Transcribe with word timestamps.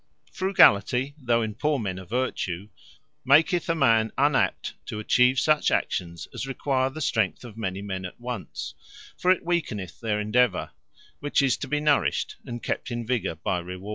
Frugality,(though 0.33 1.43
in 1.43 1.53
poor 1.53 1.77
men 1.77 1.99
a 1.99 2.05
Vertue,) 2.07 2.69
maketh 3.23 3.69
a 3.69 3.75
man 3.75 4.11
unapt 4.17 4.73
to 4.87 4.99
atchieve 4.99 5.39
such 5.39 5.69
actions, 5.69 6.27
as 6.33 6.47
require 6.47 6.89
the 6.89 6.99
strength 7.01 7.45
of 7.45 7.55
many 7.55 7.83
men 7.83 8.03
at 8.03 8.19
once: 8.19 8.73
For 9.15 9.29
it 9.29 9.45
weakeneth 9.45 9.99
their 9.99 10.19
Endeavour, 10.19 10.71
which 11.19 11.43
is 11.43 11.55
to 11.57 11.67
be 11.67 11.79
nourished 11.79 12.37
and 12.47 12.63
kept 12.63 12.89
in 12.89 13.05
vigor 13.05 13.35
by 13.35 13.59
Reward. 13.59 13.89